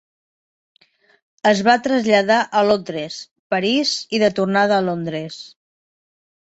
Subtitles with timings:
[1.49, 3.21] Es va traslladar a Londres,
[3.57, 5.43] París i de tornada a Londres.